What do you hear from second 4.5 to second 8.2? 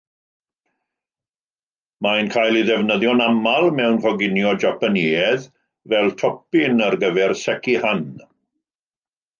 Japaneaidd, fel topin ar gyfer “sekihan”.